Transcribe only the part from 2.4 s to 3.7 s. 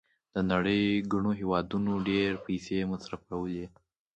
پیسې مصرفولې.